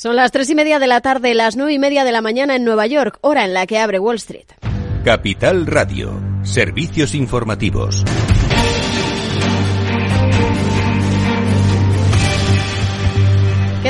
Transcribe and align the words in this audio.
Son 0.00 0.16
las 0.16 0.32
tres 0.32 0.48
y 0.48 0.54
media 0.54 0.78
de 0.78 0.86
la 0.86 1.02
tarde, 1.02 1.34
las 1.34 1.56
nueve 1.56 1.74
y 1.74 1.78
media 1.78 2.04
de 2.04 2.12
la 2.12 2.22
mañana 2.22 2.56
en 2.56 2.64
Nueva 2.64 2.86
York, 2.86 3.18
hora 3.20 3.44
en 3.44 3.52
la 3.52 3.66
que 3.66 3.78
abre 3.78 3.98
Wall 3.98 4.16
Street. 4.16 4.46
Capital 5.04 5.66
Radio, 5.66 6.18
servicios 6.42 7.14
informativos. 7.14 8.02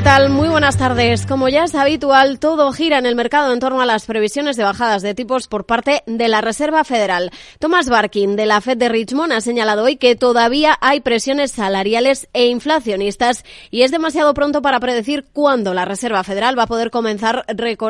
¿Qué 0.00 0.04
tal? 0.04 0.30
Muy 0.30 0.48
buenas 0.48 0.78
tardes. 0.78 1.26
Como 1.26 1.50
ya 1.50 1.64
es 1.64 1.74
habitual, 1.74 2.38
todo 2.38 2.72
gira 2.72 2.96
en 2.96 3.04
el 3.04 3.14
mercado 3.14 3.52
en 3.52 3.60
torno 3.60 3.82
a 3.82 3.86
las 3.86 4.06
previsiones 4.06 4.56
de 4.56 4.64
bajadas 4.64 5.02
de 5.02 5.14
tipos 5.14 5.46
por 5.46 5.66
parte 5.66 6.02
de 6.06 6.26
la 6.26 6.40
Reserva 6.40 6.84
Federal. 6.84 7.30
Thomas 7.58 7.90
Barkin, 7.90 8.34
de 8.34 8.46
la 8.46 8.62
Fed 8.62 8.78
de 8.78 8.88
Richmond, 8.88 9.34
ha 9.34 9.42
señalado 9.42 9.84
hoy 9.84 9.96
que 9.96 10.16
todavía 10.16 10.78
hay 10.80 11.00
presiones 11.00 11.52
salariales 11.52 12.30
e 12.32 12.46
inflacionistas 12.46 13.44
y 13.70 13.82
es 13.82 13.90
demasiado 13.90 14.32
pronto 14.32 14.62
para 14.62 14.80
predecir 14.80 15.26
cuándo 15.34 15.74
la 15.74 15.84
Reserva 15.84 16.24
Federal 16.24 16.58
va 16.58 16.62
a 16.62 16.66
poder 16.66 16.90
comenzar 16.90 17.44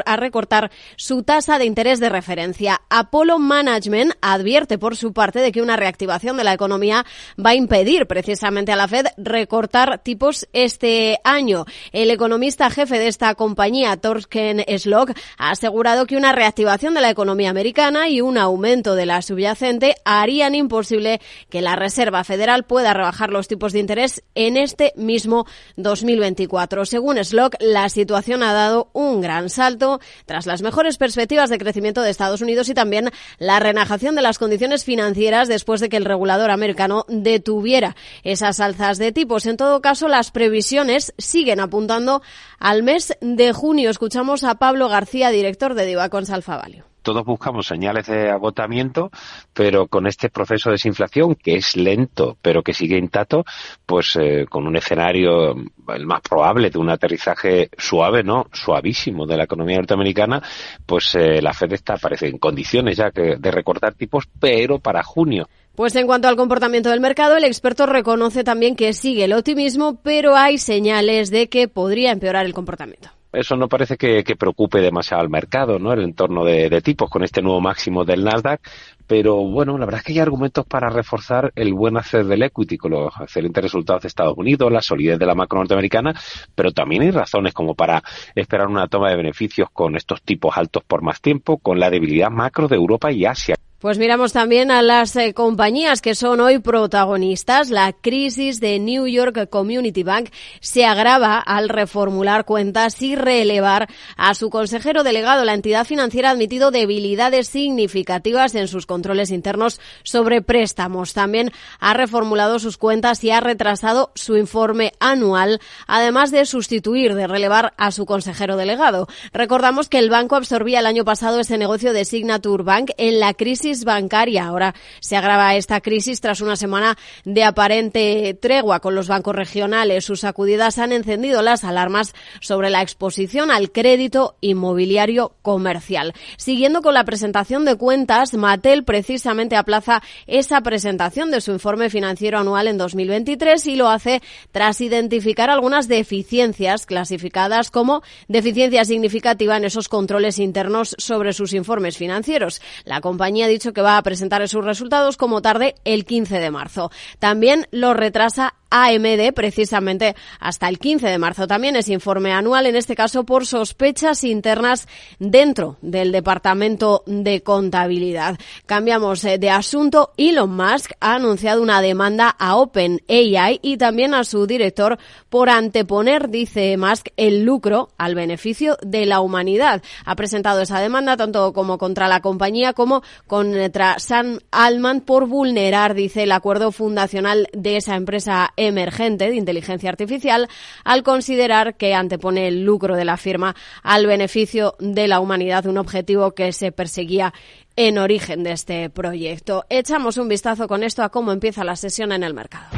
a 0.05 0.17
recortar 0.17 0.73
su 0.97 1.23
tasa 1.23 1.59
de 1.59 1.67
interés 1.67 2.01
de 2.01 2.09
referencia. 2.09 2.81
Apollo 2.91 3.39
Management 3.39 4.15
advierte 4.21 4.79
por 4.79 4.97
su 4.97 5.13
parte 5.13 5.39
de 5.39 5.53
que 5.53 5.63
una 5.63 5.77
reactivación 5.77 6.37
de 6.37 6.43
la 6.43 6.55
economía 6.55 7.07
va 7.39 7.51
a 7.51 7.55
impedir 7.55 8.07
precisamente 8.07 8.73
a 8.73 8.77
la 8.77 8.89
Fed 8.89 9.07
recortar 9.17 10.01
tipos 10.03 10.49
este 10.53 11.21
año. 11.23 11.67
El 12.01 12.11
economista 12.11 12.71
jefe 12.71 12.99
de 12.99 13.09
esta 13.09 13.35
compañía, 13.35 13.95
Torsten 13.99 14.65
Slok, 14.67 15.11
ha 15.37 15.51
asegurado 15.51 16.07
que 16.07 16.17
una 16.17 16.33
reactivación 16.33 16.95
de 16.95 17.03
la 17.03 17.11
economía 17.11 17.51
americana 17.51 18.09
y 18.09 18.23
un 18.23 18.39
aumento 18.39 18.95
de 18.95 19.05
la 19.05 19.21
subyacente 19.21 19.97
harían 20.07 20.55
imposible 20.55 21.21
que 21.51 21.61
la 21.61 21.77
Reserva 21.77 22.25
Federal 22.25 22.65
pueda 22.65 22.95
rebajar 22.95 23.29
los 23.29 23.49
tipos 23.49 23.75
de 23.75 23.81
interés 23.81 24.23
en 24.35 24.57
este 24.57 24.95
mismo 24.97 25.45
2024. 25.77 26.87
Según 26.87 27.23
Slok, 27.23 27.57
la 27.61 27.91
situación 27.91 28.43
ha 28.45 28.55
dado 28.55 28.89
un 28.95 29.21
gran 29.21 29.51
salto 29.51 30.01
tras 30.25 30.47
las 30.47 30.63
mejores 30.63 30.97
perspectivas 30.97 31.51
de 31.51 31.59
crecimiento 31.59 32.01
de 32.01 32.09
Estados 32.09 32.41
Unidos 32.41 32.71
y 32.71 32.75
también 32.75 33.11
la 33.37 33.61
renajación 33.61 34.15
de 34.15 34.23
las 34.23 34.39
condiciones 34.39 34.87
financieras 34.87 35.49
después 35.49 35.83
de 35.83 35.91
que 35.91 35.99
el 35.99 36.07
regulador 36.07 36.51
americano 36.51 37.05
detuviera 37.09 37.95
esas 38.23 38.59
alzas 38.59 38.97
de 38.97 39.13
tipos. 39.13 39.45
En 39.45 39.59
todo 39.59 39.83
caso, 39.83 40.09
las 40.09 40.31
previsiones 40.31 41.13
siguen 41.19 41.61
apuntando 41.61 41.80
apuntando 41.81 42.21
al 42.59 42.83
mes 42.83 43.17
de 43.23 43.53
junio. 43.55 43.89
Escuchamos 43.89 44.45
a 44.45 44.57
Pablo 44.57 44.89
García, 44.89 45.31
director 45.31 45.73
de 45.73 45.87
Divacons 45.87 46.31
Alfavalio 46.31 46.85
todos 47.03 47.25
buscamos 47.25 47.67
señales 47.67 48.07
de 48.09 48.29
agotamiento, 48.29 49.11
pero 49.55 49.87
con 49.87 50.07
este 50.07 50.29
proceso 50.29 50.69
de 50.69 50.75
desinflación, 50.75 51.35
que 51.35 51.55
es 51.55 51.75
lento, 51.75 52.37
pero 52.43 52.63
que 52.63 52.75
sigue 52.75 52.99
intacto, 52.99 53.43
pues 53.87 54.19
eh, 54.21 54.45
con 54.47 54.67
un 54.67 54.77
escenario 54.77 55.55
el 55.89 56.07
más 56.07 56.21
probable 56.21 56.69
de 56.69 56.79
un 56.79 56.91
aterrizaje 56.91 57.71
suave, 57.79 58.23
¿no? 58.23 58.49
Suavísimo 58.53 59.27
de 59.27 59.39
la 59.39 59.45
economía 59.45 59.79
norteamericana, 59.79 60.43
pues 60.85 61.15
eh, 61.15 61.41
la 61.41 61.55
Fed 61.55 61.73
está, 61.73 61.97
parece, 61.97 62.29
en 62.29 62.37
condiciones 62.37 62.99
ya 62.99 63.11
de 63.11 63.51
recortar 63.51 63.95
tipos, 63.95 64.29
pero 64.39 64.79
para 64.79 65.03
junio. 65.03 65.49
Pues 65.75 65.95
en 65.97 66.07
cuanto 66.07 66.29
al 66.29 66.37
comportamiento 66.37 66.91
del 66.91 67.01
mercado, 67.01 67.37
el 67.37 67.45
experto 67.45 67.87
reconoce 67.87 68.45
también 68.45 68.77
que 68.77 68.93
sigue 68.93 69.25
el 69.25 69.33
optimismo, 69.33 70.01
pero 70.03 70.37
hay 70.37 70.59
señales 70.59 71.31
de 71.31 71.49
que 71.49 71.69
podría 71.69 72.13
empeorar 72.13 72.45
el 72.45 72.53
comportamiento 72.53 73.11
eso 73.33 73.57
no 73.57 73.69
parece 73.69 73.97
que, 73.97 74.25
preocupe 74.37 74.81
demasiado 74.81 75.23
al 75.23 75.29
mercado, 75.29 75.79
¿no? 75.79 75.93
El 75.93 76.03
entorno 76.03 76.45
de, 76.45 76.69
de, 76.69 76.81
tipos 76.81 77.09
con 77.09 77.23
este 77.23 77.43
nuevo 77.43 77.61
máximo 77.61 78.05
del 78.05 78.25
Nasdaq. 78.25 78.61
Pero 79.07 79.37
bueno, 79.37 79.77
la 79.79 79.87
verdad 79.87 80.01
es 80.01 80.05
que 80.05 80.13
hay 80.13 80.19
argumentos 80.21 80.67
para 80.67 80.89
reforzar 80.89 81.53
el 81.55 81.73
buen 81.75 81.97
hacer 81.97 82.25
del 82.27 82.43
equity 82.43 82.77
con 82.77 82.93
los 82.93 83.13
excelentes 83.21 83.63
resultados 83.63 84.03
de 84.03 84.09
Estados 84.09 84.37
Unidos, 84.37 84.71
la 84.71 84.83
solidez 84.83 85.19
de 85.19 85.27
la 85.27 85.35
macro 85.35 85.59
norteamericana, 85.59 86.15
pero 86.55 86.73
también 86.73 87.03
hay 87.03 87.11
razones 87.11 87.53
como 87.53 87.75
para 87.75 88.03
esperar 88.35 88.69
una 88.69 88.87
toma 88.89 89.11
de 89.11 89.17
beneficios 89.17 89.69
con 89.73 89.97
estos 89.97 90.23
tipos 90.23 90.57
altos 90.57 90.83
por 90.85 91.03
más 91.03 91.21
tiempo, 91.21 91.59
con 91.59 91.79
la 91.79 91.91
debilidad 91.91 92.31
macro 92.31 92.69
de 92.69 92.77
Europa 92.77 93.11
y 93.13 93.27
Asia. 93.27 93.57
Pues 93.81 93.97
miramos 93.97 94.35
también 94.35 94.71
a 94.71 94.83
las 94.83 95.17
eh, 95.17 95.33
compañías 95.33 96.03
que 96.03 96.15
son 96.15 96.41
hoy 96.41 96.59
protagonistas. 96.59 97.71
La 97.71 97.95
crisis 97.95 98.61
de 98.61 98.79
New 98.79 99.07
York 99.07 99.49
Community 99.49 100.03
Bank 100.03 100.29
se 100.61 100.85
agrava 100.85 101.39
al 101.39 101.71
reformular 101.71 102.45
cuentas 102.45 103.01
y 103.01 103.17
relevar 103.17 103.89
a 104.19 104.35
su 104.35 104.51
consejero 104.51 105.03
delegado. 105.03 105.47
La 105.47 105.55
entidad 105.55 105.87
financiera 105.87 106.29
ha 106.29 106.33
admitido 106.33 106.71
debilidades 106.71 107.49
significativas 107.49 108.55
en 108.55 108.69
sus 108.69 108.85
controles 108.85 109.31
internos 109.31 109.81
sobre 110.03 110.43
préstamos. 110.43 111.15
También 111.15 111.51
ha 111.79 111.95
reformulado 111.95 112.59
sus 112.59 112.77
cuentas 112.77 113.25
y 113.25 113.31
ha 113.31 113.41
retrasado 113.41 114.13
su 114.15 114.37
informe 114.37 114.93
anual, 115.01 115.59
además 115.87 116.31
de 116.31 116.45
sustituir, 116.45 117.15
de 117.15 117.27
relevar 117.27 117.73
a 117.79 117.93
su 117.93 118.05
consejero 118.05 118.59
delegado. 118.59 119.09
Recordamos 119.33 119.89
que 119.89 120.01
el 120.01 120.11
banco 120.11 120.37
absorbía 120.37 120.81
el 120.81 120.87
año 120.87 121.07
pasado 121.07 121.41
ese 121.41 121.57
negocio 121.57 121.95
de 121.95 122.05
Signature 122.05 122.63
Bank 122.63 122.91
en 122.99 123.21
la 123.21 123.33
crisis 123.33 123.70
bancaria. 123.85 124.45
Ahora 124.45 124.75
se 125.01 125.17
agrava 125.17 125.55
esta 125.55 125.81
crisis 125.81 126.21
tras 126.21 126.41
una 126.41 126.57
semana 126.57 126.99
de 127.25 127.45
aparente 127.45 128.35
tregua 128.35 128.81
con 128.81 128.95
los 128.95 129.09
bancos 129.09 129.35
regionales. 129.35 130.05
Sus 130.05 130.21
sacudidas 130.21 130.79
han 130.79 130.93
encendido 130.93 131.43
las 131.43 131.65
alarmas 131.65 132.15
sobre 132.41 132.71
la 132.71 132.83
exposición 132.83 133.51
al 133.51 133.73
crédito 133.73 134.37
inmobiliario 134.41 135.33
comercial. 135.43 136.15
Siguiendo 136.37 136.83
con 136.83 136.95
la 136.95 137.05
presentación 137.05 137.65
de 137.65 137.77
cuentas, 137.77 138.35
Mattel 138.35 138.85
precisamente 138.85 139.57
aplaza 139.57 140.03
esa 140.27 140.61
presentación 140.61 141.31
de 141.31 141.41
su 141.41 141.53
informe 141.53 141.91
financiero 141.91 142.39
anual 142.39 142.69
en 142.69 142.79
2023 142.79 143.67
y 143.67 143.77
lo 143.77 143.89
hace 143.89 144.23
tras 144.53 144.81
identificar 144.81 145.51
algunas 145.51 145.89
deficiencias 145.89 146.87
clasificadas 146.87 147.71
como 147.71 148.03
deficiencia 148.29 148.85
significativa 148.85 149.57
en 149.57 149.65
esos 149.65 149.89
controles 149.89 150.39
internos 150.39 150.95
sobre 150.99 151.33
sus 151.33 151.53
informes 151.53 151.97
financieros. 151.97 152.61
La 152.85 153.01
compañía 153.01 153.47
ha 153.47 153.49
dicho 153.61 153.75
que 153.75 153.83
va 153.83 153.99
a 153.99 154.03
presentar 154.03 154.49
sus 154.49 154.65
resultados 154.65 155.19
como 155.19 155.43
tarde 155.43 155.75
el 155.85 156.07
15 156.07 156.39
de 156.39 156.51
marzo. 156.51 156.91
También 157.19 157.69
lo 157.71 157.93
retrasa 157.93 158.55
AMD 158.71 159.33
precisamente 159.35 160.15
hasta 160.39 160.69
el 160.69 160.79
15 160.79 161.09
de 161.09 161.19
marzo. 161.19 161.47
También 161.47 161.77
es 161.77 161.89
informe 161.89 162.33
anual, 162.33 162.67
en 162.67 162.77
este 162.77 162.95
caso 162.95 163.25
por 163.25 163.47
sospechas 163.47 164.25
internas 164.25 164.89
dentro 165.19 165.77
del 165.83 166.13
Departamento 166.13 167.03
de 167.07 167.43
Contabilidad. 167.43 168.39
Cambiamos 168.67 169.25
eh, 169.25 169.39
de 169.39 169.51
asunto. 169.51 170.13
Elon 170.17 170.55
Musk 170.55 170.93
ha 171.01 171.15
anunciado 171.15 171.63
una 171.63 171.83
demanda 171.83 172.29
a 172.39 172.57
OpenAI 172.57 173.59
y 173.63 173.77
también 173.77 174.15
a 174.15 174.25
su 174.25 174.47
director 174.47 174.99
por 175.29 175.51
anteponer, 175.51 176.29
dice 176.29 176.77
Musk, 176.77 177.09
el 177.17 177.45
lucro 177.45 177.91
al 177.99 178.15
beneficio 178.15 178.77
de 178.83 179.07
la 179.07 179.21
humanidad. 179.21 179.83
Ha 180.05 180.17
presentado 180.17 180.61
esa 180.61 180.81
demanda 180.81 181.17
tanto 181.17 181.53
como 181.53 181.79
contra 181.79 182.09
la 182.09 182.21
compañía 182.21 182.73
como 182.73 183.03
contra 183.27 183.99
Sam 183.99 184.39
Altman 184.51 185.01
por 185.01 185.27
vulnerar, 185.27 185.95
dice, 185.95 186.25
el 186.25 186.33
acuerdo 186.33 186.73
fundacional 186.73 187.49
de 187.53 187.77
esa 187.77 187.97
empresa 187.97 188.53
emergente 188.67 189.31
de 189.31 189.37
inteligencia 189.37 189.91
artificial 189.91 190.49
al 190.85 191.03
considerar 191.03 191.77
que 191.77 191.95
antepone 191.95 192.49
el 192.49 192.65
lucro 192.65 192.97
de 192.97 193.05
la 193.05 193.17
firma 193.17 193.57
al 193.83 194.07
beneficio 194.07 194.77
de 194.79 195.09
la 195.09 195.21
humanidad, 195.21 195.67
un 195.67 195.79
objetivo 195.79 196.33
que 196.33 196.53
se 196.53 196.73
perseguía 196.73 197.33
en 197.77 197.99
origen 197.99 198.43
de 198.43 198.53
este 198.53 198.91
proyecto. 198.91 199.65
Echamos 199.71 200.19
un 200.19 200.29
vistazo 200.29 200.69
con 200.69 200.83
esto 200.83 201.03
a 201.03 201.09
cómo 201.09 201.33
empieza 201.33 201.65
la 201.65 201.77
sesión 201.77 202.13
en 202.13 202.23
el 202.23 202.35
mercado. 202.35 202.69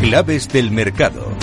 Claves 0.00 0.48
del 0.48 0.70
mercado. 0.70 1.41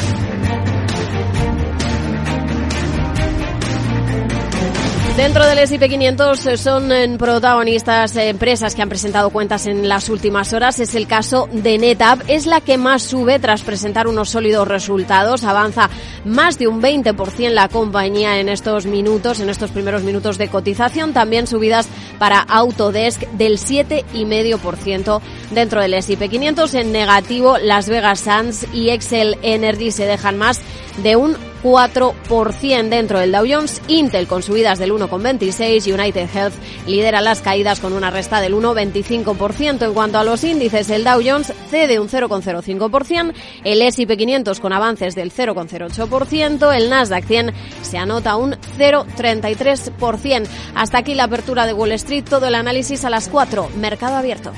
Dentro 5.19 5.45
del 5.45 5.59
S&P 5.59 5.89
500 5.89 6.45
eh, 6.45 6.55
son 6.55 6.93
eh, 6.93 7.17
protagonistas 7.17 8.15
eh, 8.15 8.29
empresas 8.29 8.73
que 8.73 8.81
han 8.81 8.87
presentado 8.87 9.31
cuentas 9.31 9.67
en 9.67 9.89
las 9.89 10.07
últimas 10.07 10.53
horas. 10.53 10.79
Es 10.79 10.95
el 10.95 11.07
caso 11.07 11.49
de 11.51 11.77
NetApp. 11.77 12.21
Es 12.29 12.45
la 12.45 12.61
que 12.61 12.77
más 12.77 13.03
sube 13.03 13.37
tras 13.37 13.63
presentar 13.63 14.07
unos 14.07 14.29
sólidos 14.29 14.65
resultados. 14.65 15.43
Avanza 15.43 15.89
más 16.23 16.57
de 16.57 16.69
un 16.69 16.81
20% 16.81 17.49
la 17.49 17.67
compañía 17.67 18.39
en 18.39 18.47
estos 18.47 18.85
minutos, 18.85 19.41
en 19.41 19.49
estos 19.49 19.71
primeros 19.71 20.03
minutos 20.03 20.37
de 20.37 20.47
cotización. 20.47 21.11
También 21.11 21.47
subidas 21.47 21.89
para 22.17 22.39
Autodesk 22.39 23.23
del 23.31 23.57
7,5% 23.57 25.19
dentro 25.51 25.81
del 25.81 25.95
S&P 25.95 26.29
500. 26.29 26.73
En 26.75 26.93
negativo, 26.93 27.57
Las 27.57 27.89
Vegas 27.89 28.21
Sands 28.21 28.67
y 28.73 28.91
Excel 28.91 29.37
Energy 29.41 29.91
se 29.91 30.05
dejan 30.05 30.37
más 30.37 30.61
de 31.03 31.17
un 31.17 31.48
4% 31.63 32.89
dentro 32.89 33.19
del 33.19 33.31
Dow 33.31 33.45
Jones, 33.47 33.81
Intel 33.87 34.27
con 34.27 34.43
subidas 34.43 34.79
del 34.79 34.91
1,26, 34.91 35.93
United 35.93 36.29
Health 36.33 36.53
lidera 36.87 37.21
las 37.21 37.41
caídas 37.41 37.79
con 37.79 37.93
una 37.93 38.11
resta 38.11 38.41
del 38.41 38.53
1,25%. 38.53 39.85
En 39.85 39.93
cuanto 39.93 40.17
a 40.19 40.23
los 40.23 40.43
índices, 40.43 40.89
el 40.89 41.03
Dow 41.03 41.21
Jones 41.23 41.53
cede 41.69 41.99
un 41.99 42.09
0,05%, 42.09 43.33
el 43.63 43.81
S&P 43.81 44.17
500 44.17 44.59
con 44.59 44.73
avances 44.73 45.15
del 45.15 45.31
0,08%, 45.31 46.75
el 46.75 46.89
Nasdaq 46.89 47.25
100 47.25 47.53
se 47.81 47.97
anota 47.97 48.35
un 48.35 48.55
0,33%. 48.77 50.47
Hasta 50.75 50.97
aquí 50.97 51.13
la 51.15 51.25
apertura 51.25 51.65
de 51.65 51.73
Wall 51.73 51.91
Street, 51.93 52.25
todo 52.29 52.47
el 52.47 52.55
análisis 52.55 53.05
a 53.05 53.09
las 53.09 53.29
4, 53.29 53.69
mercado 53.77 54.15
abierto. 54.15 54.51